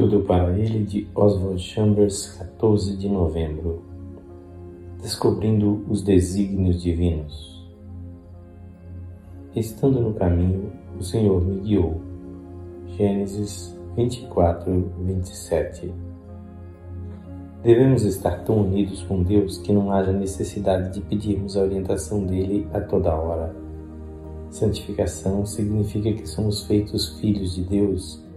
Tudo 0.00 0.20
para 0.22 0.58
ele 0.58 0.82
de 0.82 1.06
Oswald 1.14 1.60
Chambers, 1.60 2.34
14 2.38 2.96
de 2.96 3.06
novembro. 3.06 3.82
Descobrindo 5.02 5.84
os 5.90 6.00
desígnios 6.00 6.80
divinos. 6.80 7.70
Estando 9.54 10.00
no 10.00 10.14
caminho, 10.14 10.72
o 10.98 11.02
Senhor 11.02 11.44
me 11.44 11.60
guiou. 11.60 12.00
Gênesis 12.96 13.78
24, 13.94 14.90
27. 15.04 15.92
Devemos 17.62 18.02
estar 18.02 18.42
tão 18.42 18.62
unidos 18.62 19.02
com 19.02 19.22
Deus 19.22 19.58
que 19.58 19.70
não 19.70 19.92
haja 19.92 20.12
necessidade 20.14 20.94
de 20.94 21.02
pedirmos 21.02 21.58
a 21.58 21.60
orientação 21.60 22.24
dele 22.24 22.66
a 22.72 22.80
toda 22.80 23.14
hora. 23.14 23.54
Santificação 24.48 25.44
significa 25.44 26.10
que 26.10 26.26
somos 26.26 26.62
feitos 26.62 27.20
filhos 27.20 27.54
de 27.54 27.64
Deus 27.64 28.29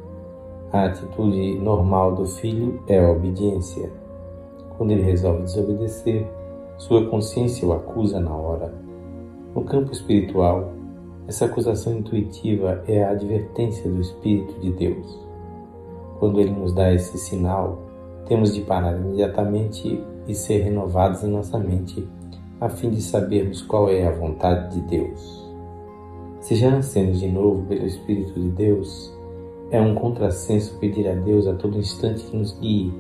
a 0.73 0.85
atitude 0.85 1.59
normal 1.59 2.15
do 2.15 2.25
filho 2.25 2.81
é 2.87 2.99
a 2.99 3.11
obediência. 3.11 3.91
Quando 4.75 4.89
ele 4.89 5.03
resolve 5.03 5.43
desobedecer, 5.43 6.27
sua 6.79 7.05
consciência 7.05 7.67
o 7.67 7.73
acusa 7.73 8.19
na 8.19 8.35
hora. 8.35 8.73
No 9.53 9.63
campo 9.63 9.91
espiritual, 9.91 10.73
essa 11.27 11.45
acusação 11.45 11.93
intuitiva 11.93 12.83
é 12.87 13.03
a 13.03 13.11
advertência 13.11 13.87
do 13.87 14.01
Espírito 14.01 14.59
de 14.59 14.71
Deus. 14.71 15.19
Quando 16.17 16.39
ele 16.41 16.49
nos 16.49 16.73
dá 16.73 16.91
esse 16.91 17.19
sinal, 17.19 17.79
temos 18.25 18.51
de 18.51 18.61
parar 18.61 18.97
imediatamente 18.97 20.03
e 20.27 20.33
ser 20.33 20.63
renovados 20.63 21.23
em 21.23 21.29
nossa 21.29 21.59
mente, 21.59 22.07
a 22.59 22.67
fim 22.67 22.89
de 22.89 23.01
sabermos 23.01 23.61
qual 23.61 23.89
é 23.89 24.07
a 24.07 24.11
vontade 24.11 24.73
de 24.73 24.81
Deus. 24.87 25.53
Se 26.39 26.55
já 26.55 26.71
nascemos 26.71 27.19
de 27.19 27.27
novo 27.27 27.63
pelo 27.67 27.85
Espírito 27.85 28.33
de 28.33 28.49
Deus, 28.49 29.13
é 29.71 29.81
um 29.81 29.95
contrassenso 29.95 30.77
pedir 30.79 31.07
a 31.07 31.15
Deus 31.15 31.47
a 31.47 31.53
todo 31.53 31.77
instante 31.77 32.23
que 32.23 32.37
nos 32.37 32.57
guie. 32.59 32.93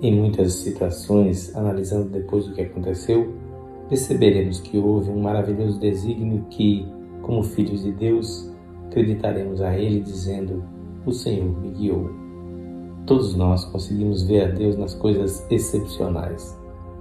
Em 0.00 0.14
muitas 0.14 0.52
situações, 0.54 1.54
analisando 1.56 2.08
depois 2.08 2.46
o 2.46 2.52
que 2.52 2.62
aconteceu, 2.62 3.32
perceberemos 3.88 4.60
que 4.60 4.78
houve 4.78 5.10
um 5.10 5.20
maravilhoso 5.20 5.80
desígnio 5.80 6.44
que, 6.50 6.86
como 7.22 7.42
filhos 7.42 7.82
de 7.82 7.92
Deus, 7.92 8.52
acreditaremos 8.86 9.60
a 9.60 9.76
Ele 9.76 10.00
dizendo: 10.00 10.62
O 11.04 11.12
Senhor 11.12 11.58
me 11.60 11.70
guiou. 11.70 12.10
Todos 13.06 13.34
nós 13.34 13.64
conseguimos 13.64 14.22
ver 14.22 14.44
a 14.44 14.48
Deus 14.48 14.76
nas 14.76 14.94
coisas 14.94 15.44
excepcionais, 15.50 16.56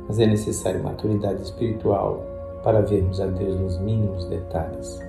mas 0.08 0.20
é 0.20 0.26
necessário 0.26 0.82
maturidade 0.82 1.42
espiritual 1.42 2.26
para 2.64 2.82
vermos 2.82 3.20
a 3.20 3.28
Deus 3.28 3.60
nos 3.60 3.78
mínimos 3.80 4.26
detalhes. 4.26 5.07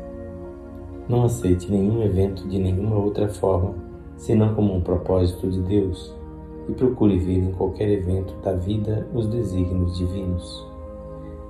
Não 1.09 1.25
aceite 1.25 1.71
nenhum 1.71 2.03
evento 2.03 2.47
de 2.47 2.59
nenhuma 2.59 2.97
outra 2.97 3.29
forma, 3.29 3.75
senão 4.15 4.55
como 4.55 4.75
um 4.75 4.83
propósito 4.83 5.49
de 5.49 5.63
Deus, 5.63 6.15
e 6.69 6.73
procure 6.73 7.19
ver 7.19 7.39
em 7.39 7.53
qualquer 7.53 7.89
evento 7.89 8.35
da 8.43 8.53
vida 8.53 9.09
os 9.15 9.27
desígnios 9.27 9.97
divinos. 9.97 10.67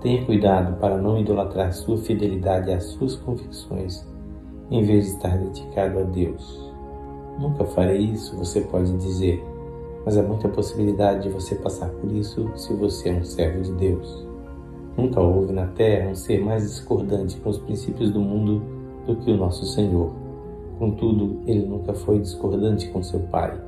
Tenha 0.00 0.24
cuidado 0.24 0.78
para 0.78 0.96
não 0.96 1.18
idolatrar 1.18 1.72
sua 1.72 1.96
fidelidade 1.96 2.70
às 2.70 2.84
suas 2.84 3.16
convicções, 3.16 4.06
em 4.70 4.84
vez 4.84 5.06
de 5.06 5.10
estar 5.14 5.36
dedicado 5.36 5.98
a 5.98 6.02
Deus. 6.04 6.72
Nunca 7.40 7.64
farei 7.64 7.98
isso, 7.98 8.36
você 8.36 8.60
pode 8.60 8.96
dizer, 8.98 9.44
mas 10.04 10.16
há 10.16 10.22
muita 10.22 10.48
possibilidade 10.48 11.24
de 11.24 11.30
você 11.30 11.56
passar 11.56 11.88
por 11.88 12.12
isso 12.12 12.48
se 12.54 12.72
você 12.74 13.08
é 13.08 13.14
um 13.14 13.24
servo 13.24 13.60
de 13.62 13.72
Deus. 13.72 14.24
Nunca 14.96 15.20
houve 15.20 15.52
na 15.52 15.66
Terra 15.66 16.10
um 16.10 16.14
ser 16.14 16.44
mais 16.44 16.62
discordante 16.62 17.36
com 17.40 17.50
os 17.50 17.58
princípios 17.58 18.12
do 18.12 18.20
mundo 18.20 18.77
do 19.08 19.16
que 19.16 19.30
o 19.32 19.36
nosso 19.36 19.64
Senhor. 19.64 20.12
Contudo, 20.78 21.40
ele 21.46 21.66
nunca 21.66 21.94
foi 21.94 22.20
discordante 22.20 22.88
com 22.88 23.02
seu 23.02 23.20
Pai. 23.20 23.58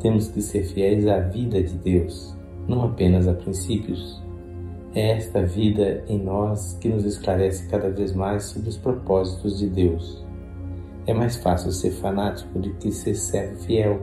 Temos 0.00 0.28
que 0.28 0.42
ser 0.42 0.64
fiéis 0.64 1.06
à 1.06 1.20
vida 1.20 1.62
de 1.62 1.74
Deus, 1.74 2.36
não 2.66 2.82
apenas 2.82 3.26
a 3.26 3.32
princípios. 3.32 4.22
É 4.94 5.12
esta 5.12 5.42
vida 5.42 6.02
em 6.08 6.18
nós 6.18 6.76
que 6.80 6.88
nos 6.88 7.04
esclarece 7.04 7.68
cada 7.68 7.88
vez 7.88 8.12
mais 8.12 8.44
sobre 8.44 8.68
os 8.68 8.76
propósitos 8.76 9.58
de 9.58 9.68
Deus. 9.68 10.24
É 11.06 11.14
mais 11.14 11.36
fácil 11.36 11.70
ser 11.72 11.92
fanático 11.92 12.58
do 12.58 12.74
que 12.74 12.90
ser 12.90 13.14
servo 13.14 13.56
fiel, 13.62 14.00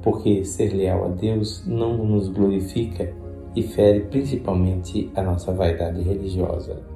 porque 0.00 0.44
ser 0.44 0.72
leal 0.74 1.04
a 1.04 1.08
Deus 1.08 1.64
não 1.66 1.96
nos 1.98 2.28
glorifica 2.28 3.12
e 3.54 3.62
fere 3.62 4.00
principalmente 4.00 5.10
a 5.14 5.22
nossa 5.22 5.52
vaidade 5.52 6.00
religiosa. 6.00 6.91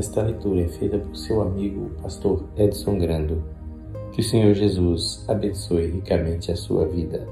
Esta 0.00 0.22
leitura 0.22 0.62
é 0.62 0.66
feita 0.66 0.98
por 0.98 1.14
seu 1.14 1.42
amigo, 1.42 1.90
pastor 2.00 2.42
Edson 2.56 2.98
Grando. 2.98 3.44
Que 4.12 4.22
o 4.22 4.24
Senhor 4.24 4.54
Jesus 4.54 5.22
abençoe 5.28 5.88
ricamente 5.88 6.50
a 6.50 6.56
sua 6.56 6.86
vida. 6.86 7.28